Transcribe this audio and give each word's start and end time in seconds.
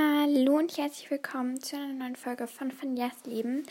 Hallo 0.00 0.58
und 0.58 0.78
herzlich 0.78 1.10
willkommen 1.10 1.60
zu 1.60 1.74
einer 1.74 1.92
neuen 1.92 2.14
Folge 2.14 2.46
von 2.46 2.70
Fanjas 2.70 3.24
Leben. 3.24 3.66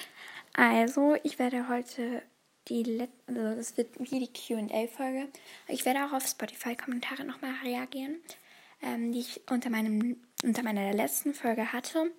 Also, 0.52 1.16
ich 1.24 1.40
werde 1.40 1.70
heute 1.70 2.22
die 2.68 2.84
letzte, 2.84 3.16
also 3.28 3.56
das 3.56 3.78
wird 3.78 3.98
wie 3.98 4.28
die 4.28 4.34
QA-Folge. 4.34 5.30
Ich 5.70 5.86
werde 5.86 6.04
auch 6.04 6.12
auf 6.12 6.28
Spotify-Kommentare 6.28 7.24
nochmal 7.24 7.54
reagieren, 7.64 8.18
ähm, 8.82 9.14
die 9.14 9.22
ich 9.22 9.40
unter, 9.50 9.70
meinem, 9.70 10.22
unter 10.44 10.64
meiner 10.64 10.92
letzten 10.92 11.34
Folge 11.34 11.72
hatte. 11.72 12.12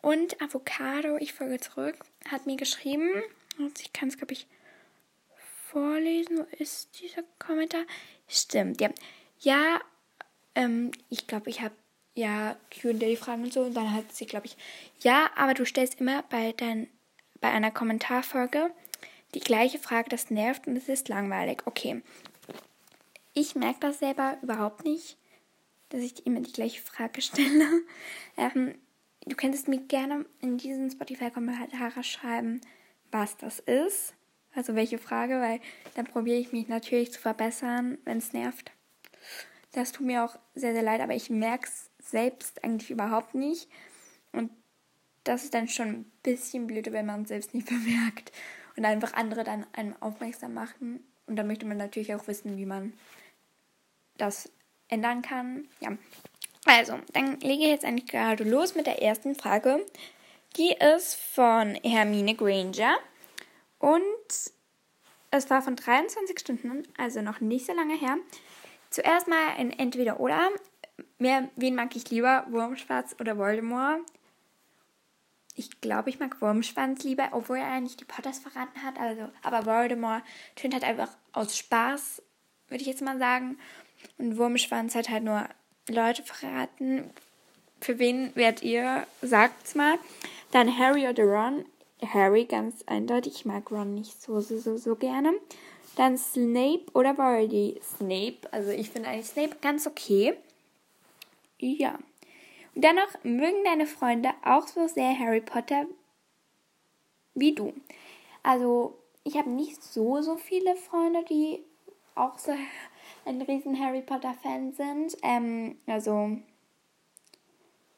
Und 0.00 0.40
Avocado, 0.40 1.16
ich 1.16 1.32
folge 1.32 1.58
zurück, 1.58 1.96
hat 2.30 2.46
mir 2.46 2.56
geschrieben, 2.56 3.10
ich 3.82 3.92
kann 3.92 4.10
es, 4.10 4.16
glaube 4.16 4.34
ich, 4.34 4.46
vorlesen. 5.66 6.38
Wo 6.38 6.46
ist 6.62 7.00
dieser 7.00 7.24
Kommentar? 7.40 7.82
Stimmt, 8.28 8.80
ja. 8.80 8.90
Ja, 9.40 9.80
ähm, 10.54 10.92
ich 11.08 11.26
glaube, 11.26 11.50
ich 11.50 11.62
habe 11.62 11.74
ja, 12.20 12.56
QA-Fragen 12.70 13.44
und 13.44 13.52
so. 13.52 13.62
Und 13.62 13.74
dann 13.74 13.92
hat 13.92 14.12
sie, 14.12 14.26
glaube 14.26 14.46
ich, 14.46 14.56
ja, 15.00 15.30
aber 15.36 15.54
du 15.54 15.64
stellst 15.64 16.00
immer 16.00 16.22
bei, 16.24 16.52
dein, 16.52 16.88
bei 17.40 17.48
einer 17.48 17.70
Kommentarfolge 17.70 18.70
die 19.34 19.40
gleiche 19.40 19.78
Frage, 19.78 20.08
das 20.08 20.30
nervt 20.30 20.66
und 20.66 20.76
es 20.76 20.88
ist 20.88 21.08
langweilig. 21.08 21.62
Okay. 21.66 22.02
Ich 23.32 23.54
merke 23.54 23.80
das 23.80 24.00
selber 24.00 24.36
überhaupt 24.42 24.84
nicht, 24.84 25.16
dass 25.90 26.00
ich 26.00 26.26
immer 26.26 26.40
die 26.40 26.52
gleiche 26.52 26.82
Frage 26.82 27.22
stelle. 27.22 27.66
ähm, 28.36 28.74
du 29.26 29.36
könntest 29.36 29.68
mir 29.68 29.80
gerne 29.80 30.26
in 30.40 30.58
diesen 30.58 30.90
Spotify-Kommentare 30.90 32.02
schreiben, 32.02 32.60
was 33.10 33.36
das 33.36 33.60
ist. 33.60 34.14
Also 34.52 34.74
welche 34.74 34.98
Frage, 34.98 35.40
weil 35.40 35.60
dann 35.94 36.06
probiere 36.06 36.38
ich 36.38 36.52
mich 36.52 36.66
natürlich 36.66 37.12
zu 37.12 37.20
verbessern, 37.20 37.98
wenn 38.04 38.18
es 38.18 38.32
nervt. 38.32 38.72
Das 39.72 39.92
tut 39.92 40.06
mir 40.06 40.24
auch 40.24 40.36
sehr, 40.54 40.72
sehr 40.72 40.82
leid, 40.82 41.00
aber 41.00 41.14
ich 41.14 41.30
merke 41.30 41.68
es 41.68 41.90
selbst 42.10 42.64
eigentlich 42.64 42.90
überhaupt 42.90 43.34
nicht. 43.34 43.68
Und 44.32 44.50
das 45.24 45.44
ist 45.44 45.54
dann 45.54 45.68
schon 45.68 45.88
ein 45.88 46.12
bisschen 46.22 46.66
blöd, 46.66 46.92
wenn 46.92 47.06
man 47.06 47.22
es 47.22 47.28
selbst 47.28 47.54
nicht 47.54 47.66
bemerkt 47.68 48.32
und 48.76 48.84
einfach 48.84 49.14
andere 49.14 49.44
dann 49.44 49.66
einem 49.72 49.94
aufmerksam 50.00 50.54
machen. 50.54 51.04
Und 51.26 51.36
dann 51.36 51.46
möchte 51.46 51.66
man 51.66 51.76
natürlich 51.76 52.14
auch 52.14 52.26
wissen, 52.26 52.56
wie 52.56 52.66
man 52.66 52.92
das 54.16 54.50
ändern 54.88 55.22
kann. 55.22 55.68
Ja. 55.80 55.96
Also, 56.66 56.98
dann 57.12 57.40
lege 57.40 57.62
ich 57.64 57.70
jetzt 57.70 57.84
eigentlich 57.84 58.10
gerade 58.10 58.44
los 58.44 58.74
mit 58.74 58.86
der 58.86 59.02
ersten 59.02 59.34
Frage. 59.34 59.84
Die 60.56 60.72
ist 60.72 61.14
von 61.14 61.74
Hermine 61.76 62.34
Granger. 62.34 62.98
Und 63.78 64.02
es 65.30 65.48
war 65.48 65.62
von 65.62 65.76
23 65.76 66.38
Stunden, 66.38 66.82
also 66.98 67.22
noch 67.22 67.40
nicht 67.40 67.66
so 67.66 67.72
lange 67.72 67.96
her. 67.96 68.18
Zuerst 68.90 69.28
mal 69.28 69.54
ein 69.56 69.70
Entweder-Oder. 69.70 70.50
Wen 71.18 71.74
mag 71.74 71.94
ich 71.96 72.10
lieber, 72.10 72.44
Wurmschwanz 72.50 73.16
oder 73.20 73.38
Voldemort? 73.38 74.00
Ich 75.54 75.80
glaube, 75.80 76.10
ich 76.10 76.18
mag 76.18 76.40
Wurmschwanz 76.40 77.04
lieber, 77.04 77.28
obwohl 77.32 77.58
er 77.58 77.66
eigentlich 77.66 77.96
die 77.96 78.04
Potters 78.04 78.38
verraten 78.38 78.82
hat. 78.82 78.98
Also, 78.98 79.28
aber 79.42 79.66
Voldemort 79.66 80.22
tönt 80.56 80.74
halt 80.74 80.84
einfach 80.84 81.10
aus 81.32 81.56
Spaß, 81.56 82.22
würde 82.68 82.82
ich 82.82 82.88
jetzt 82.88 83.02
mal 83.02 83.18
sagen. 83.18 83.58
Und 84.16 84.38
Wurmschwanz 84.38 84.94
hat 84.94 85.08
halt 85.10 85.24
nur 85.24 85.46
Leute 85.88 86.22
verraten. 86.22 87.10
Für 87.80 87.98
wen 87.98 88.34
werdet 88.34 88.62
ihr? 88.62 89.06
Sagt's 89.22 89.74
mal. 89.74 89.98
Dann 90.52 90.78
Harry 90.78 91.06
oder 91.06 91.24
Ron. 91.24 91.64
Harry 92.02 92.46
ganz 92.46 92.82
eindeutig. 92.86 93.34
Ich 93.36 93.44
mag 93.44 93.70
Ron 93.70 93.94
nicht 93.94 94.22
so, 94.22 94.40
so, 94.40 94.58
so, 94.58 94.78
so 94.78 94.96
gerne. 94.96 95.34
Dann 95.96 96.16
Snape 96.16 96.86
oder 96.94 97.18
Voldy. 97.18 97.80
Snape. 97.82 98.38
Also 98.50 98.70
ich 98.70 98.90
finde 98.90 99.08
eigentlich 99.08 99.26
Snape 99.26 99.56
ganz 99.60 99.86
okay. 99.86 100.34
Ja. 101.58 101.98
Und 102.74 102.84
dennoch 102.84 103.08
mögen 103.22 103.64
deine 103.64 103.86
Freunde 103.86 104.30
auch 104.44 104.66
so 104.66 104.86
sehr 104.86 105.18
Harry 105.18 105.40
Potter 105.40 105.86
wie 107.34 107.54
du. 107.54 107.72
Also, 108.42 108.98
ich 109.24 109.36
habe 109.36 109.50
nicht 109.50 109.82
so, 109.82 110.22
so 110.22 110.36
viele 110.36 110.76
Freunde, 110.76 111.24
die 111.28 111.62
auch 112.14 112.38
so 112.38 112.52
ein 113.24 113.42
riesen 113.42 113.78
Harry 113.78 114.02
Potter 114.02 114.34
Fan 114.42 114.72
sind. 114.72 115.16
Ähm, 115.22 115.78
also 115.86 116.38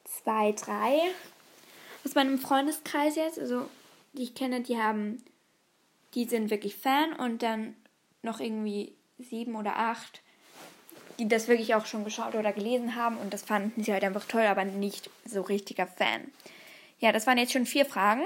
zwei, 0.05 0.53
drei 0.53 1.01
aus 2.05 2.15
meinem 2.15 2.39
Freundeskreis 2.39 3.17
jetzt, 3.17 3.39
also 3.39 3.69
die 4.13 4.25
ich 4.25 4.35
kenne, 4.35 4.61
die 4.61 4.79
haben, 4.79 5.23
die 6.15 6.25
sind 6.25 6.51
wirklich 6.51 6.77
Fan 6.77 7.13
und 7.15 7.43
dann 7.43 7.77
noch 8.23 8.41
irgendwie 8.41 8.95
sieben 9.19 9.57
oder 9.57 9.77
acht, 9.77 10.23
die 11.19 11.29
das 11.29 11.49
wirklich 11.49 11.75
auch 11.75 11.87
schon 11.87 12.05
geschaut 12.05 12.35
oder 12.35 12.53
gelesen 12.53 12.97
haben 12.97 13.17
und 13.19 13.33
das 13.33 13.43
fanden 13.43 13.83
sie 13.83 13.93
halt 13.93 14.05
einfach 14.05 14.25
toll, 14.25 14.43
aber 14.43 14.65
nicht 14.65 15.11
so 15.25 15.43
richtiger 15.43 15.87
Fan. 15.87 16.33
Ja, 16.99 17.13
das 17.13 17.27
waren 17.27 17.39
jetzt 17.39 17.53
schon 17.53 17.67
vier 17.67 17.85
Fragen. 17.85 18.23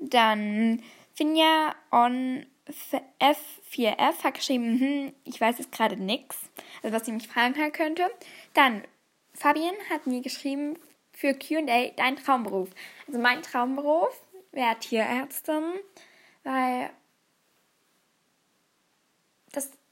Dann 0.00 0.82
Finja 1.14 1.74
on 1.90 2.46
F4F 3.20 4.24
hat 4.24 4.34
geschrieben, 4.34 4.80
hm, 4.80 5.12
ich 5.24 5.40
weiß 5.40 5.58
jetzt 5.58 5.72
gerade 5.72 5.96
nichts, 5.96 6.38
also 6.82 6.94
was 6.96 7.06
sie 7.06 7.12
mich 7.12 7.28
fragen 7.28 7.54
könnte. 7.72 8.10
Dann 8.54 8.82
Fabian 9.34 9.74
hat 9.90 10.06
mir 10.06 10.20
geschrieben 10.20 10.78
für 11.12 11.34
Q&A 11.34 11.90
dein 11.96 12.16
Traumberuf. 12.16 12.70
Also 13.06 13.18
mein 13.18 13.42
Traumberuf 13.42 14.20
wäre 14.52 14.78
Tierärztin, 14.78 15.62
weil 16.44 16.90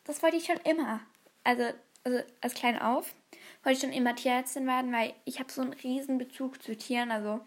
das, 0.04 0.22
wollte 0.22 0.36
ich 0.36 0.46
schon 0.46 0.58
immer 0.58 1.00
also, 1.44 1.64
also 2.04 2.20
als 2.40 2.54
klein 2.54 2.78
auf, 2.78 3.14
wollte 3.62 3.76
ich 3.76 3.80
schon 3.80 3.92
immer 3.92 4.14
Tierärztin 4.14 4.66
werden, 4.66 4.92
weil 4.92 5.14
ich 5.24 5.38
habe 5.38 5.52
so 5.52 5.62
einen 5.62 5.72
riesen 5.72 6.18
Bezug 6.18 6.62
zu 6.62 6.76
Tieren. 6.76 7.10
Also, 7.10 7.40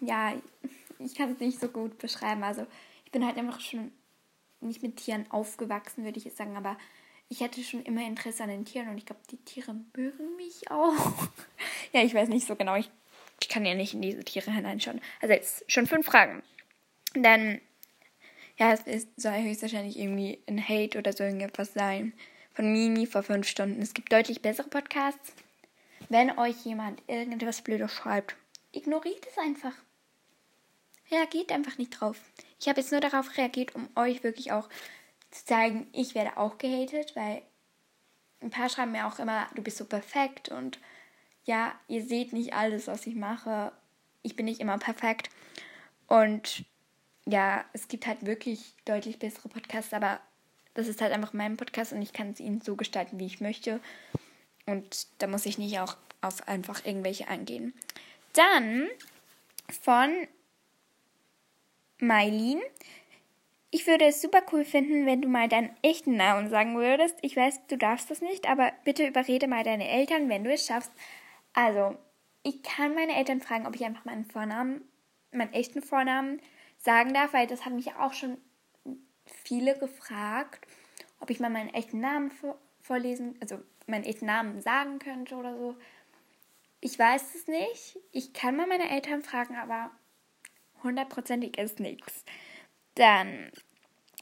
ja, 0.00 0.34
ich 0.98 1.14
kann 1.14 1.32
es 1.32 1.40
nicht 1.40 1.60
so 1.60 1.68
gut 1.68 1.98
beschreiben. 1.98 2.42
Also, 2.42 2.66
ich 3.04 3.12
bin 3.12 3.24
halt 3.24 3.36
einfach 3.36 3.60
schon 3.60 3.92
nicht 4.60 4.82
mit 4.82 4.96
Tieren 4.96 5.30
aufgewachsen, 5.30 6.04
würde 6.04 6.18
ich 6.18 6.24
jetzt 6.24 6.38
sagen, 6.38 6.56
aber 6.56 6.76
ich 7.28 7.42
hatte 7.42 7.62
schon 7.62 7.82
immer 7.82 8.06
Interesse 8.06 8.44
an 8.44 8.48
den 8.48 8.64
Tieren 8.64 8.88
und 8.88 8.98
ich 8.98 9.06
glaube, 9.06 9.20
die 9.30 9.36
Tiere 9.36 9.74
mögen 9.96 10.36
mich 10.36 10.70
auch. 10.70 11.28
ja, 11.92 12.02
ich 12.02 12.14
weiß 12.14 12.28
nicht 12.28 12.46
so 12.46 12.56
genau. 12.56 12.76
Ich, 12.76 12.90
ich 13.40 13.48
kann 13.48 13.66
ja 13.66 13.74
nicht 13.74 13.94
in 13.94 14.02
diese 14.02 14.24
Tiere 14.24 14.50
hineinschauen. 14.50 15.00
Also 15.20 15.34
jetzt 15.34 15.70
schon 15.70 15.86
fünf 15.86 16.06
Fragen. 16.06 16.42
Dann 17.14 17.60
ja, 18.58 18.72
es 18.72 18.82
ist, 18.82 19.08
soll 19.20 19.42
höchstwahrscheinlich 19.42 19.98
irgendwie 19.98 20.42
ein 20.48 20.66
Hate 20.66 20.98
oder 20.98 21.12
so 21.12 21.24
irgendetwas 21.24 21.74
sein. 21.74 22.12
Von 22.54 22.72
Mimi 22.72 23.06
vor 23.06 23.22
fünf 23.22 23.46
Stunden. 23.46 23.82
Es 23.82 23.92
gibt 23.92 24.12
deutlich 24.12 24.40
bessere 24.40 24.68
Podcasts. 24.68 25.34
Wenn 26.08 26.38
euch 26.38 26.64
jemand 26.64 27.02
irgendetwas 27.06 27.60
Blödes 27.62 27.92
schreibt, 27.92 28.36
ignoriert 28.72 29.26
es 29.26 29.36
einfach. 29.36 29.74
Reagiert 31.10 31.52
einfach 31.52 31.76
nicht 31.78 31.90
drauf. 31.90 32.18
Ich 32.58 32.68
habe 32.68 32.80
jetzt 32.80 32.92
nur 32.92 33.00
darauf 33.00 33.36
reagiert, 33.36 33.74
um 33.74 33.88
euch 33.94 34.24
wirklich 34.24 34.52
auch 34.52 34.68
zu 35.30 35.44
zeigen, 35.44 35.86
ich 35.92 36.14
werde 36.14 36.38
auch 36.38 36.56
gehatet, 36.58 37.14
weil 37.14 37.42
ein 38.40 38.50
paar 38.50 38.68
schreiben 38.68 38.92
mir 38.92 39.06
auch 39.06 39.18
immer, 39.18 39.48
du 39.54 39.62
bist 39.62 39.76
so 39.76 39.84
perfekt 39.84 40.48
und 40.48 40.78
ja, 41.44 41.78
ihr 41.88 42.04
seht 42.04 42.32
nicht 42.32 42.54
alles, 42.54 42.86
was 42.86 43.06
ich 43.06 43.14
mache. 43.14 43.72
Ich 44.22 44.34
bin 44.34 44.46
nicht 44.46 44.60
immer 44.60 44.78
perfekt. 44.78 45.30
Und 46.08 46.64
ja, 47.26 47.64
es 47.72 47.88
gibt 47.88 48.06
halt 48.06 48.24
wirklich 48.24 48.74
deutlich 48.84 49.18
bessere 49.18 49.48
Podcasts, 49.48 49.92
aber 49.92 50.20
das 50.74 50.88
ist 50.88 51.00
halt 51.00 51.12
einfach 51.12 51.32
mein 51.32 51.56
Podcast 51.56 51.92
und 51.92 52.02
ich 52.02 52.12
kann 52.12 52.30
es 52.30 52.40
ihnen 52.40 52.60
so 52.60 52.76
gestalten, 52.76 53.18
wie 53.18 53.26
ich 53.26 53.40
möchte. 53.40 53.80
Und 54.66 55.08
da 55.18 55.26
muss 55.26 55.46
ich 55.46 55.58
nicht 55.58 55.78
auch 55.80 55.96
auf 56.20 56.46
einfach 56.48 56.84
irgendwelche 56.84 57.28
eingehen. 57.28 57.74
Dann 58.32 58.88
von 59.82 60.10
Mailin. 61.98 62.60
Ich 63.70 63.86
würde 63.86 64.06
es 64.06 64.22
super 64.22 64.42
cool 64.52 64.64
finden, 64.64 65.06
wenn 65.06 65.22
du 65.22 65.28
mal 65.28 65.48
deinen 65.48 65.74
echten 65.82 66.16
Namen 66.16 66.48
sagen 66.48 66.76
würdest. 66.76 67.16
Ich 67.22 67.36
weiß, 67.36 67.66
du 67.66 67.76
darfst 67.76 68.10
das 68.10 68.20
nicht, 68.20 68.48
aber 68.48 68.72
bitte 68.84 69.06
überrede 69.06 69.48
mal 69.48 69.64
deine 69.64 69.88
Eltern, 69.88 70.28
wenn 70.28 70.44
du 70.44 70.52
es 70.52 70.66
schaffst. 70.66 70.92
Also, 71.52 71.96
ich 72.42 72.62
kann 72.62 72.94
meine 72.94 73.16
Eltern 73.16 73.40
fragen, 73.40 73.66
ob 73.66 73.74
ich 73.74 73.84
einfach 73.84 74.04
meinen 74.04 74.24
Vornamen, 74.24 74.82
meinen 75.32 75.52
echten 75.52 75.82
Vornamen 75.82 76.40
sagen 76.78 77.14
darf, 77.14 77.32
weil 77.32 77.46
das 77.46 77.64
haben 77.64 77.76
mich 77.76 77.94
auch 77.94 78.12
schon 78.12 78.38
viele 79.24 79.78
gefragt, 79.78 80.66
ob 81.20 81.30
ich 81.30 81.40
mal 81.40 81.50
meinen 81.50 81.74
echten 81.74 82.00
Namen 82.00 82.30
vorlesen, 82.80 83.36
also 83.40 83.58
meinen 83.86 84.04
echten 84.04 84.26
Namen 84.26 84.60
sagen 84.60 84.98
könnte 84.98 85.36
oder 85.36 85.56
so. 85.56 85.76
Ich 86.80 86.98
weiß 86.98 87.34
es 87.34 87.46
nicht. 87.46 87.98
Ich 88.12 88.32
kann 88.32 88.56
mal 88.56 88.66
meine 88.66 88.90
Eltern 88.90 89.22
fragen, 89.22 89.56
aber 89.56 89.90
hundertprozentig 90.82 91.58
ist 91.58 91.80
nichts. 91.80 92.24
Dann 92.94 93.50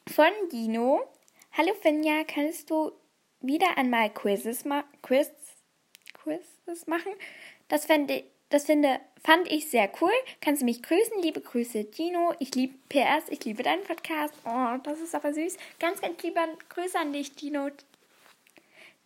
von 0.07 0.33
Dino. 0.51 1.03
Hallo 1.53 1.75
Finja, 1.75 2.25
kannst 2.25 2.71
du 2.71 2.93
wieder 3.41 3.77
einmal 3.77 4.11
Quizzes, 4.13 4.65
ma 4.65 4.85
Quiz 5.03 5.31
Quizzes 6.15 6.87
machen? 6.87 7.13
Das 7.69 7.87
fände 7.87 8.25
das 8.55 8.67
finde, 8.67 9.01
fand 9.25 9.51
ich 9.51 9.69
sehr 9.69 9.91
cool. 10.01 10.13
Kannst 10.41 10.63
du 10.63 10.65
mich 10.65 10.81
grüßen? 10.81 11.21
Liebe 11.21 11.41
Grüße, 11.41 11.83
Dino. 11.87 12.35
Ich 12.39 12.55
liebe 12.55 12.79
PS, 12.89 13.29
ich 13.29 13.45
liebe 13.45 13.65
deinen 13.65 13.83
Podcast. 13.83 14.33
Oh, 14.45 14.77
das 14.85 15.01
ist 15.01 15.13
aber 15.13 15.35
süß. 15.35 15.57
Ganz, 15.81 16.01
ganz 16.01 16.23
liebe 16.23 16.39
Grüße 16.69 16.97
an 16.97 17.13
dich, 17.13 17.35
Dino. 17.35 17.71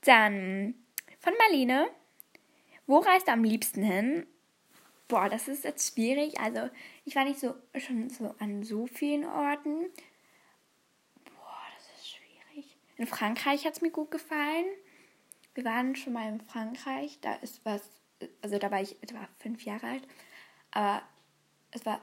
Dann 0.03 0.75
von 1.19 1.33
Marlene. 1.39 1.89
Wo 2.87 2.99
reist 2.99 3.27
du 3.27 3.33
am 3.33 3.43
liebsten 3.43 3.83
hin? 3.83 4.27
Boah, 5.09 5.31
das 5.31 5.49
ist 5.49 5.65
jetzt 5.65 5.94
schwierig. 5.94 6.39
Also, 6.41 6.69
ich 7.06 7.17
war 7.17 7.25
nicht 7.25 7.41
so 7.41 7.55
schon 7.79 8.11
so 8.11 8.35
an 8.41 8.62
so 8.65 8.87
vielen 8.87 9.25
Orten. 9.25 9.87
Boah, 11.25 11.62
das 11.75 11.99
ist 11.99 12.11
schwierig. 12.11 12.77
In 12.99 13.06
Frankreich 13.06 13.65
hat 13.65 13.73
es 13.73 13.81
mir 13.81 13.93
gut 13.93 14.11
gefallen. 14.11 14.67
Wir 15.55 15.65
waren 15.65 15.97
schon 15.97 16.12
mal 16.12 16.29
in 16.29 16.43
Frankreich. 16.43 17.19
Da 17.23 17.33
ist 17.37 17.65
was, 17.65 17.98
also 18.43 18.59
da 18.59 18.70
war 18.70 18.81
ich 18.81 19.03
etwa 19.03 19.29
fünf 19.38 19.65
Jahre 19.65 19.87
alt. 19.87 20.09
Aber 20.70 21.03
es 21.70 21.85
war 21.87 22.00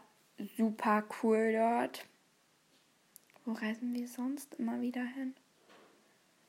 super 0.57 1.03
cool 1.21 1.53
dort. 1.53 2.06
Wo 3.45 3.53
reisen 3.53 3.94
wir 3.94 4.07
sonst 4.07 4.56
immer 4.56 4.81
wieder 4.81 5.03
hin? 5.03 5.35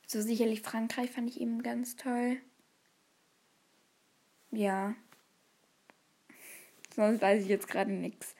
So 0.07 0.21
sicherlich 0.21 0.61
Frankreich 0.61 1.11
fand 1.11 1.29
ich 1.29 1.41
eben 1.41 1.61
ganz 1.61 1.95
toll. 1.95 2.37
Ja. 4.51 4.95
Sonst 6.95 7.21
weiß 7.21 7.43
ich 7.43 7.49
jetzt 7.49 7.67
gerade 7.67 7.91
nichts. 7.91 8.35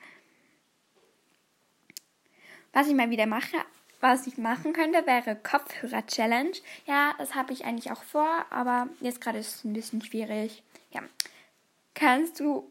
Was 2.72 2.88
ich 2.88 2.94
mal 2.94 3.10
wieder 3.10 3.26
mache, 3.26 3.56
was 4.00 4.26
ich 4.26 4.38
machen 4.38 4.72
könnte, 4.72 5.06
wäre 5.06 5.36
Kopfhörer-Challenge. 5.36 6.52
Ja, 6.86 7.14
das 7.18 7.34
habe 7.34 7.52
ich 7.52 7.64
eigentlich 7.64 7.90
auch 7.90 8.02
vor, 8.02 8.46
aber 8.50 8.88
jetzt 9.00 9.20
gerade 9.20 9.38
ist 9.38 9.56
es 9.56 9.64
ein 9.64 9.72
bisschen 9.72 10.02
schwierig. 10.02 10.62
Ja. 10.92 11.02
Kannst 11.94 12.38
du 12.40 12.70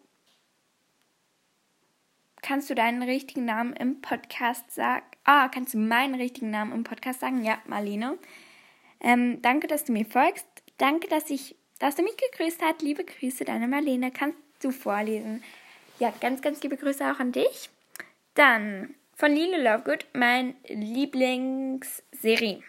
kannst 2.42 2.70
du 2.70 2.76
deinen 2.76 3.04
richtigen 3.04 3.44
Namen 3.44 3.74
im 3.74 4.00
Podcast 4.00 4.72
sagen? 4.72 5.06
Ah, 5.26 5.50
kannst 5.50 5.74
du 5.74 5.78
meinen 5.78 6.16
richtigen 6.16 6.50
Namen 6.50 6.72
im 6.72 6.84
Podcast 6.86 7.20
sagen? 7.20 7.44
Ja, 7.44 7.60
Marlene. 7.66 8.18
Ähm, 9.02 9.42
danke, 9.42 9.68
dass 9.68 9.84
du 9.84 9.92
mir 9.92 10.06
folgst. 10.06 10.48
Danke, 10.78 11.10
dass 11.10 11.30
ich, 11.30 11.56
dass 11.80 11.96
du 11.96 12.04
mich 12.04 12.16
gegrüßt 12.16 12.62
hast. 12.62 12.82
Liebe 12.82 13.04
Grüße, 13.04 13.44
deine 13.44 13.68
Marlene. 13.68 14.12
Kannst 14.12 14.40
du 14.62 14.72
vorlesen? 14.72 15.44
Ja, 16.00 16.14
ganz, 16.22 16.42
ganz 16.42 16.62
liebe 16.64 16.78
Grüße 16.78 17.12
auch 17.12 17.20
an 17.20 17.34
dich. 17.34 17.70
Dann 18.34 18.96
von 19.18 19.34
Lilo 19.34 19.58
Lovegood, 19.58 20.06
mein 20.14 20.56
Lieblingsserie. 20.68 22.62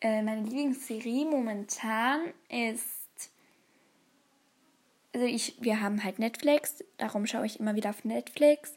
Äh, 0.00 0.22
meine 0.22 0.42
Lieblingsserie 0.42 1.24
momentan 1.24 2.34
ist. 2.48 3.30
Also 5.14 5.26
ich, 5.26 5.56
wir 5.60 5.80
haben 5.80 6.02
halt 6.02 6.18
Netflix, 6.18 6.82
darum 6.96 7.26
schaue 7.26 7.46
ich 7.46 7.60
immer 7.60 7.76
wieder 7.76 7.90
auf 7.90 8.04
Netflix. 8.04 8.74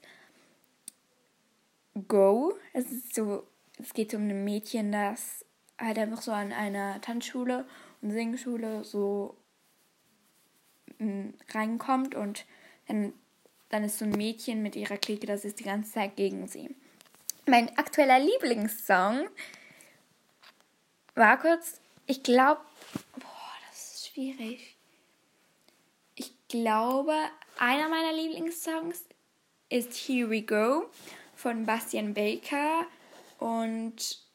Go. 2.08 2.54
Es 2.74 2.92
ist 2.92 3.16
so, 3.16 3.48
es 3.80 3.94
geht 3.94 4.14
um 4.14 4.28
ein 4.28 4.44
Mädchen, 4.44 4.92
das 4.92 5.44
halt 5.80 5.98
einfach 5.98 6.22
so 6.22 6.32
an 6.32 6.52
einer 6.52 7.02
Tanzschule 7.02 7.66
und 8.02 8.12
Singschule 8.12 8.84
so 8.84 9.38
reinkommt 11.52 12.14
und 12.14 12.46
dann, 12.88 13.14
dann 13.70 13.84
ist 13.84 14.00
so 14.00 14.06
ein 14.06 14.12
Mädchen 14.12 14.62
mit 14.62 14.76
ihrer 14.76 14.98
Clique, 14.98 15.28
das 15.28 15.46
ist 15.46 15.60
die 15.60 15.64
ganze 15.64 15.92
Zeit 15.92 16.16
gegen 16.16 16.48
sie. 16.48 16.76
Mein 17.48 17.76
aktueller 17.78 18.20
Lieblingssong 18.20 19.28
war 21.16 21.40
kurz, 21.40 21.80
ich 22.08 22.24
glaube, 22.24 22.62
boah, 23.18 23.52
das 23.70 23.96
ist 23.96 24.08
schwierig. 24.08 24.76
Ich 26.16 26.34
glaube, 26.48 27.14
einer 27.58 27.90
meiner 27.90 28.14
Lieblingssongs 28.14 29.06
ist 29.70 29.94
Here 29.94 30.30
We 30.30 30.42
Go 30.42 30.90
von 31.36 31.66
Bastian 31.66 32.14
Baker 32.14 32.86
und 33.40 34.26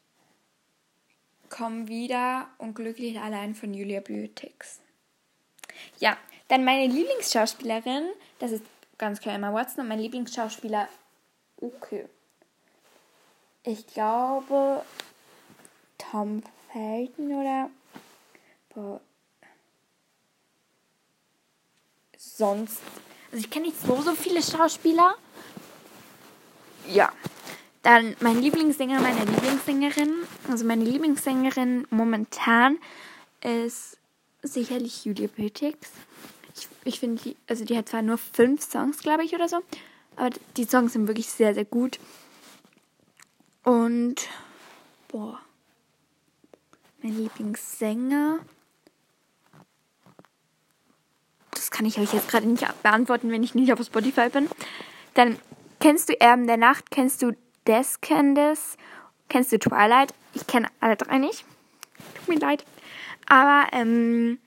Komm 1.50 1.88
wieder 1.88 2.48
und 2.58 2.74
glücklich 2.74 3.18
allein 3.18 3.56
von 3.56 3.74
Julia 3.74 4.00
Beautix. 4.00 4.78
Ja, 5.98 6.16
dann 6.46 6.64
meine 6.64 6.86
Lieblingsschauspielerin, 6.86 8.08
das 8.38 8.52
ist 8.52 8.62
ganz 9.00 9.18
klar 9.18 9.34
Emma 9.34 9.52
Watson 9.52 9.80
und 9.82 9.88
mein 9.88 9.98
Lieblingsschauspieler, 9.98 10.86
okay. 11.56 12.06
Ich 13.64 13.86
glaube 13.86 14.84
Tom 15.98 16.42
Felton 16.70 17.32
oder 17.32 17.70
boah. 18.74 19.00
sonst. 22.16 22.80
Also 23.32 23.44
ich 23.44 23.50
kenne 23.50 23.66
nicht 23.66 23.80
so 23.80 24.00
so 24.02 24.14
viele 24.14 24.42
Schauspieler. 24.42 25.14
Ja. 26.88 27.12
Dann 27.82 28.14
mein 28.20 28.40
Lieblingssänger, 28.40 29.00
meine 29.00 29.24
Lieblingssängerin. 29.24 30.14
Also 30.50 30.64
meine 30.66 30.84
Lieblingssängerin 30.84 31.86
momentan 31.90 32.78
ist 33.42 33.96
sicherlich 34.42 35.04
Julia 35.06 35.28
Beautix 35.34 35.90
ich, 36.56 36.68
ich 36.84 37.00
finde, 37.00 37.22
die, 37.22 37.36
also 37.46 37.64
die 37.64 37.76
hat 37.76 37.88
zwar 37.88 38.02
nur 38.02 38.18
fünf 38.18 38.62
Songs, 38.62 38.98
glaube 38.98 39.24
ich, 39.24 39.34
oder 39.34 39.48
so, 39.48 39.58
aber 40.16 40.30
die 40.56 40.64
Songs 40.64 40.92
sind 40.92 41.06
wirklich 41.06 41.28
sehr, 41.28 41.54
sehr 41.54 41.64
gut. 41.64 41.98
Und, 43.62 44.28
boah, 45.08 45.40
mein 47.02 47.16
Lieblingssänger. 47.16 48.40
Das 51.52 51.70
kann 51.70 51.86
ich 51.86 51.98
euch 51.98 52.12
jetzt 52.12 52.28
gerade 52.28 52.46
nicht 52.46 52.64
beantworten, 52.82 53.30
wenn 53.30 53.42
ich 53.42 53.54
nicht 53.54 53.72
auf 53.72 53.80
Spotify 53.80 54.28
bin. 54.28 54.48
Dann 55.14 55.38
kennst 55.78 56.08
du 56.08 56.20
Erben 56.20 56.46
der 56.46 56.56
Nacht, 56.56 56.90
kennst 56.90 57.22
du 57.22 57.36
Des 57.66 58.00
Candice, 58.00 58.76
kennst 59.28 59.52
du 59.52 59.58
Twilight. 59.58 60.14
Ich 60.34 60.46
kenne 60.46 60.68
alle 60.80 60.96
drei 60.96 61.18
nicht. 61.18 61.44
Tut 62.14 62.28
mir 62.28 62.38
leid. 62.38 62.64
Aber, 63.26 63.66
ähm, 63.72 64.38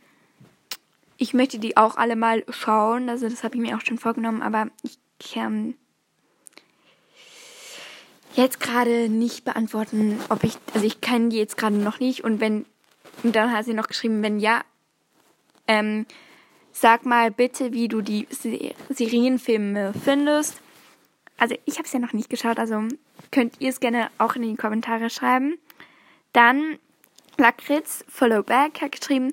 ich 1.23 1.33
möchte 1.33 1.57
die 1.57 1.77
auch 1.77 1.95
alle 1.95 2.17
mal 2.17 2.43
schauen. 2.49 3.07
Also 3.07 3.29
das 3.29 3.45
habe 3.45 3.55
ich 3.55 3.61
mir 3.61 3.77
auch 3.77 3.81
schon 3.81 3.97
vorgenommen, 3.97 4.41
aber 4.41 4.67
ich 4.83 4.99
kann 5.31 5.75
jetzt 8.35 8.59
gerade 8.59 9.07
nicht 9.07 9.45
beantworten, 9.45 10.19
ob 10.27 10.43
ich, 10.43 10.57
also 10.73 10.85
ich 10.85 10.99
kenne 10.99 11.29
die 11.29 11.37
jetzt 11.37 11.55
gerade 11.55 11.77
noch 11.77 12.01
nicht 12.01 12.25
und 12.25 12.41
wenn, 12.41 12.65
und 13.23 13.33
dann 13.37 13.53
hat 13.53 13.63
sie 13.63 13.73
noch 13.73 13.87
geschrieben, 13.87 14.21
wenn 14.21 14.37
ja, 14.37 14.63
ähm, 15.65 16.05
sag 16.73 17.05
mal 17.05 17.31
bitte, 17.31 17.71
wie 17.71 17.87
du 17.87 18.01
die 18.01 18.27
Serienfilme 18.89 19.93
findest. 20.03 20.59
Also 21.37 21.55
ich 21.63 21.77
habe 21.77 21.85
es 21.85 21.93
ja 21.93 21.99
noch 21.99 22.11
nicht 22.11 22.29
geschaut, 22.29 22.59
also 22.59 22.81
könnt 23.31 23.61
ihr 23.61 23.69
es 23.69 23.79
gerne 23.79 24.09
auch 24.17 24.35
in 24.35 24.41
die 24.41 24.55
Kommentare 24.55 25.09
schreiben. 25.09 25.57
Dann 26.33 26.79
Lakritz 27.37 28.03
Follow 28.09 28.43
Back 28.43 28.81
hat 28.81 28.91
geschrieben, 28.91 29.31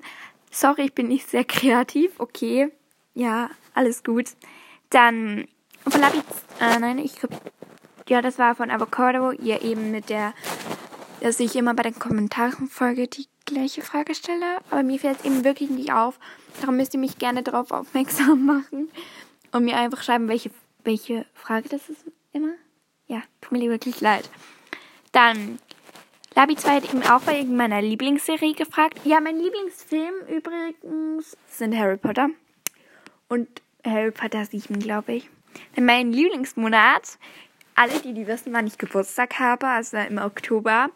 Sorry, 0.51 0.83
ich 0.83 0.93
bin 0.93 1.07
nicht 1.07 1.29
sehr 1.29 1.45
kreativ. 1.45 2.19
Okay. 2.19 2.71
Ja, 3.13 3.49
alles 3.73 4.03
gut. 4.03 4.31
Dann 4.89 5.47
von 5.87 6.01
Lapis, 6.01 6.23
äh, 6.59 6.77
nein, 6.79 6.99
ich 6.99 7.15
glaube, 7.15 7.37
ja, 8.07 8.21
das 8.21 8.37
war 8.37 8.55
von 8.55 8.69
Avocado. 8.69 9.31
Ihr 9.31 9.61
eben 9.61 9.91
mit 9.91 10.09
der, 10.09 10.33
dass 11.21 11.39
ich 11.39 11.55
immer 11.55 11.73
bei 11.73 11.83
den 11.83 11.97
Kommentaren 11.97 12.67
folge, 12.67 13.07
die 13.07 13.27
gleiche 13.45 13.81
Frage 13.81 14.13
stelle. 14.13 14.57
Aber 14.69 14.83
mir 14.83 14.99
fällt 14.99 15.19
es 15.19 15.25
eben 15.25 15.43
wirklich 15.45 15.69
nicht 15.69 15.93
auf. 15.93 16.19
Darum 16.59 16.75
müsst 16.75 16.93
ihr 16.93 16.99
mich 16.99 17.17
gerne 17.17 17.43
darauf 17.43 17.71
aufmerksam 17.71 18.45
machen. 18.45 18.89
Und 19.53 19.65
mir 19.65 19.77
einfach 19.77 20.03
schreiben, 20.03 20.27
welche, 20.27 20.51
welche 20.83 21.25
Frage 21.33 21.69
das 21.69 21.89
ist 21.89 22.05
immer. 22.33 22.53
Ja, 23.07 23.21
tut 23.39 23.53
mir 23.53 23.69
wirklich 23.69 24.01
leid. 24.01 24.29
Dann 25.11 25.59
Labi 26.33 26.55
2 26.55 26.75
hat 26.75 26.85
eben 26.85 27.03
auch 27.03 27.21
bei 27.21 27.43
meiner 27.43 27.81
Lieblingsserie 27.81 28.53
gefragt. 28.53 29.01
Ja, 29.03 29.19
mein 29.19 29.37
Lieblingsfilm 29.37 30.13
übrigens 30.29 31.35
sind 31.47 31.77
Harry 31.77 31.97
Potter. 31.97 32.29
Und 33.27 33.47
Harry 33.85 34.11
Potter 34.11 34.45
7, 34.45 34.79
glaube 34.79 35.13
ich. 35.13 35.29
Denn 35.75 35.85
mein 35.85 36.13
Lieblingsmonat, 36.13 37.17
alle, 37.75 37.99
die 37.99 38.13
die 38.13 38.27
wissen, 38.27 38.53
wann 38.53 38.65
ich 38.65 38.77
Geburtstag 38.77 39.39
habe, 39.39 39.67
also 39.67 39.97
im 39.97 40.19
Oktober. 40.19 40.89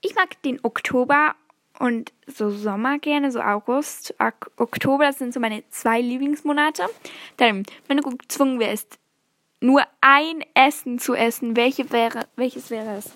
Ich 0.00 0.14
mag 0.14 0.40
den 0.42 0.60
Oktober 0.62 1.34
und 1.80 2.12
so 2.28 2.50
Sommer 2.50 3.00
gerne, 3.00 3.32
so 3.32 3.40
August, 3.40 4.14
ok 4.20 4.50
Oktober, 4.56 5.06
das 5.06 5.18
sind 5.18 5.34
so 5.34 5.40
meine 5.40 5.68
zwei 5.70 6.00
Lieblingsmonate. 6.00 6.86
Dann, 7.36 7.64
wenn 7.88 7.96
du 7.96 8.16
gezwungen 8.16 8.60
wärst, 8.60 8.98
nur 9.60 9.82
ein 10.00 10.44
Essen 10.54 11.00
zu 11.00 11.14
essen, 11.14 11.56
welche 11.56 11.90
wäre, 11.90 12.28
welches 12.36 12.70
wäre 12.70 12.98
es? 12.98 13.10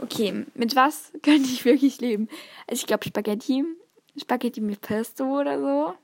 Okay, 0.00 0.46
mit 0.54 0.76
was 0.76 1.12
könnte 1.22 1.50
ich 1.50 1.64
wirklich 1.64 2.00
leben? 2.00 2.28
Also 2.66 2.80
ich 2.80 2.86
glaube 2.86 3.04
Spaghetti. 3.04 3.64
Spaghetti 4.16 4.60
mit 4.60 4.80
Pesto 4.80 5.40
oder 5.40 5.60
so. 5.60 5.94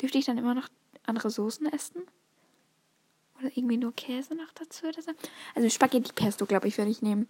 Dürfte 0.00 0.18
ich 0.18 0.24
dann 0.24 0.38
immer 0.38 0.54
noch 0.54 0.68
andere 1.06 1.30
Soßen 1.30 1.66
essen? 1.72 2.02
Oder 3.38 3.50
irgendwie 3.54 3.76
nur 3.76 3.92
Käse 3.94 4.34
noch 4.34 4.52
dazu 4.54 4.86
oder 4.86 5.00
so? 5.00 5.12
Also 5.54 5.68
Spaghetti 5.68 6.12
Pesto, 6.12 6.46
glaube 6.46 6.68
ich, 6.68 6.78
würde 6.78 6.90
ich 6.90 7.02
nehmen. 7.02 7.28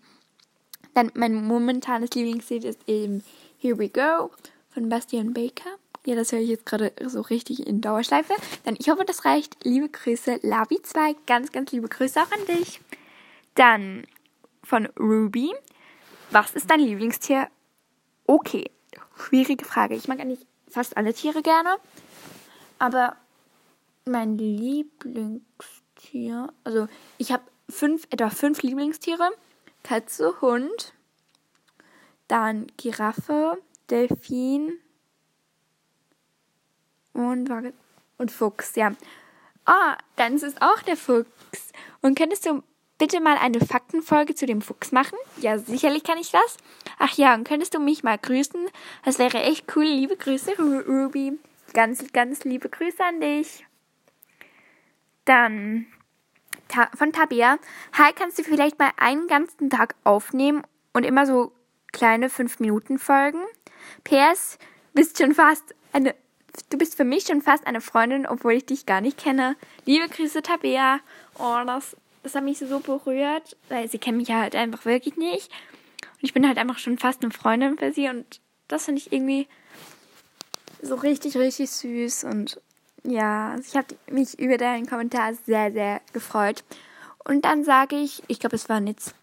Dann 0.94 1.12
mein 1.14 1.46
momentanes 1.46 2.10
Lieblingslied 2.10 2.64
ist 2.64 2.80
eben 2.86 3.22
Here 3.58 3.78
We 3.78 3.88
Go 3.88 4.30
von 4.70 4.88
Bastian 4.88 5.34
Baker. 5.34 5.70
Ja, 6.06 6.14
das 6.14 6.32
höre 6.32 6.40
ich 6.40 6.48
jetzt 6.48 6.64
gerade 6.64 6.92
so 7.06 7.20
richtig 7.20 7.66
in 7.66 7.80
Dauerschleife. 7.80 8.32
Dann 8.64 8.76
ich 8.78 8.88
hoffe, 8.88 9.04
das 9.04 9.24
reicht. 9.24 9.56
Liebe 9.64 9.88
Grüße, 9.88 10.36
Lavi2. 10.36 11.16
Ganz, 11.26 11.52
ganz 11.52 11.72
liebe 11.72 11.88
Grüße 11.88 12.20
auch 12.20 12.30
an 12.30 12.46
dich. 12.46 12.80
Dann 13.54 14.04
von 14.62 14.86
Ruby. 14.98 15.52
Was 16.30 16.54
ist 16.54 16.68
dein 16.68 16.80
Lieblingstier? 16.80 17.48
Okay, 18.26 18.70
schwierige 19.16 19.64
Frage. 19.64 19.94
Ich 19.94 20.08
mag 20.08 20.20
eigentlich 20.20 20.46
fast 20.68 20.94
alle 20.96 21.14
Tiere 21.14 21.42
gerne. 21.42 21.76
Aber 22.78 23.16
mein 24.04 24.36
Lieblingstier, 24.36 26.52
also 26.64 26.88
ich 27.16 27.32
habe 27.32 27.44
fünf, 27.68 28.06
etwa 28.10 28.30
fünf 28.30 28.62
Lieblingstiere. 28.62 29.30
Katze, 29.82 30.40
Hund, 30.40 30.94
dann 32.26 32.66
Giraffe, 32.76 33.58
Delfin 33.88 34.78
und, 37.14 37.50
und 38.18 38.30
Fuchs, 38.30 38.76
ja. 38.76 38.92
Ah, 39.64 39.96
dann 40.16 40.34
ist 40.34 40.42
es 40.42 40.60
auch 40.60 40.82
der 40.82 40.96
Fuchs. 40.96 41.72
Und 42.02 42.18
könntest 42.18 42.44
du 42.46 42.62
bitte 42.98 43.20
mal 43.20 43.38
eine 43.38 43.60
Faktenfolge 43.60 44.34
zu 44.34 44.46
dem 44.46 44.60
Fuchs 44.60 44.92
machen? 44.92 45.16
Ja, 45.40 45.58
sicherlich 45.58 46.04
kann 46.04 46.18
ich 46.18 46.30
das. 46.30 46.56
Ach 46.98 47.16
ja, 47.16 47.34
und 47.34 47.44
könntest 47.46 47.74
du 47.74 47.78
mich 47.78 48.02
mal 48.02 48.18
grüßen? 48.18 48.68
Das 49.04 49.18
wäre 49.18 49.42
echt 49.42 49.74
cool. 49.76 49.84
Liebe 49.84 50.16
Grüße, 50.16 50.52
Ruby. 50.58 51.38
Ganz, 51.72 52.12
ganz 52.12 52.44
liebe 52.44 52.68
Grüße 52.68 53.04
an 53.04 53.20
dich. 53.20 53.64
Dann 55.24 55.86
Ta 56.68 56.90
von 56.94 57.12
Tabea. 57.12 57.58
Hi, 57.94 58.12
kannst 58.12 58.38
du 58.38 58.44
vielleicht 58.44 58.78
mal 58.78 58.90
einen 58.98 59.26
ganzen 59.26 59.70
Tag 59.70 59.94
aufnehmen 60.04 60.62
und 60.92 61.04
immer 61.04 61.26
so 61.26 61.52
kleine 61.92 62.28
5-Minuten-Folgen? 62.28 63.40
PS, 64.04 64.58
bist 64.92 65.18
schon 65.18 65.34
fast 65.34 65.74
eine, 65.92 66.14
du 66.68 66.76
bist 66.76 66.96
für 66.96 67.04
mich 67.04 67.24
schon 67.26 67.40
fast 67.40 67.66
eine 67.66 67.80
Freundin, 67.80 68.26
obwohl 68.26 68.52
ich 68.52 68.66
dich 68.66 68.84
gar 68.84 69.00
nicht 69.00 69.16
kenne. 69.18 69.56
Liebe 69.86 70.08
Grüße, 70.08 70.42
Tabea. 70.42 71.00
Oh, 71.38 71.56
das 71.66 71.96
das 72.28 72.34
hat 72.34 72.44
mich 72.44 72.58
so 72.58 72.80
berührt, 72.80 73.56
weil 73.70 73.88
sie 73.88 73.98
kennen 73.98 74.18
mich 74.18 74.28
ja 74.28 74.40
halt 74.40 74.54
einfach 74.54 74.84
wirklich 74.84 75.16
nicht. 75.16 75.50
Und 76.02 76.22
ich 76.22 76.34
bin 76.34 76.46
halt 76.46 76.58
einfach 76.58 76.78
schon 76.78 76.98
fast 76.98 77.22
eine 77.22 77.32
Freundin 77.32 77.78
für 77.78 77.90
sie 77.90 78.08
und 78.08 78.40
das 78.68 78.84
finde 78.84 79.00
ich 79.00 79.12
irgendwie 79.12 79.48
so 80.82 80.94
richtig, 80.94 81.36
richtig 81.38 81.70
süß 81.70 82.24
und 82.24 82.60
ja, 83.02 83.52
also 83.52 83.64
ich 83.66 83.76
habe 83.76 83.96
mich 84.10 84.38
über 84.38 84.58
deinen 84.58 84.86
Kommentar 84.86 85.32
sehr, 85.34 85.72
sehr 85.72 86.02
gefreut. 86.12 86.64
Und 87.24 87.46
dann 87.46 87.64
sage 87.64 87.96
ich, 87.96 88.22
ich 88.26 88.40
glaube, 88.40 88.56
es 88.56 88.68
waren 88.68 88.86
jetzt 88.86 89.14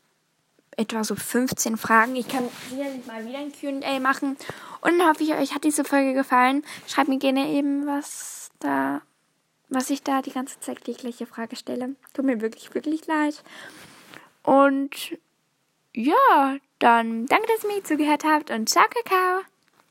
etwa 0.75 1.03
so 1.03 1.15
15 1.15 1.77
Fragen. 1.77 2.15
Ich 2.15 2.27
kann 2.27 2.47
sicherlich 2.69 3.05
mal 3.05 3.23
wieder 3.25 3.37
ein 3.37 3.51
QA 3.51 3.99
machen. 3.99 4.37
Und 4.81 4.97
dann 4.97 5.07
hoffe 5.07 5.23
ich, 5.23 5.33
euch 5.33 5.53
hat 5.53 5.63
diese 5.63 5.83
Folge 5.83 6.13
gefallen. 6.13 6.63
Schreibt 6.87 7.09
mir 7.09 7.19
gerne 7.19 7.49
eben, 7.49 7.85
was 7.85 8.49
da 8.59 9.01
was 9.69 9.89
ich 9.89 10.03
da 10.03 10.21
die 10.21 10.31
ganze 10.31 10.59
Zeit 10.59 10.85
die 10.87 10.93
gleiche 10.93 11.25
Frage 11.25 11.55
stelle. 11.55 11.95
Tut 12.13 12.25
mir 12.25 12.41
wirklich, 12.41 12.73
wirklich 12.73 13.07
leid. 13.07 13.43
Und 14.43 15.17
ja, 15.93 16.57
dann 16.79 17.25
danke, 17.25 17.47
dass 17.47 17.63
ihr 17.63 17.75
mir 17.75 17.83
zugehört 17.83 18.23
habt 18.23 18.51
und 18.51 18.69
ciao, 18.69 18.85
Kakao. 18.89 19.54